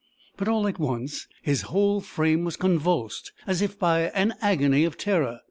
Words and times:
But 0.35 0.47
all 0.47 0.67
at 0.67 0.79
once, 0.79 1.27
his 1.43 1.61
whole 1.61 2.01
frame 2.01 2.43
was 2.43 2.57
convulsed, 2.57 3.31
as 3.45 3.61
if 3.61 3.77
by 3.77 4.09
an 4.15 4.33
agony 4.41 4.83
of 4.83 4.97
terror. 4.97 5.37